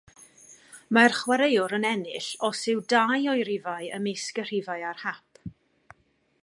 [0.97, 5.45] Mae'r chwaraewr yn ennill os yw dau o'i rifau ymysg y rhifau ar hap.